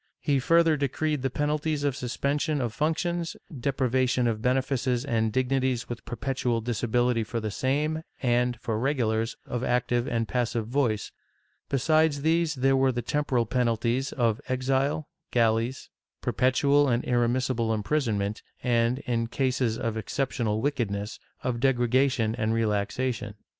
[0.19, 5.89] He further decreed the penalties of suspension of func tions, deprivation of benefices and dignities
[5.89, 11.11] with perpetual disa bility for the same and, for regulars, of active and passive voice;
[11.69, 18.97] besides these there were the temporal penalties of exile, galleys, perpetual and irremissible imprisonment and,
[19.05, 23.35] in cases of excep tional wickedness, of degradation and relaxation.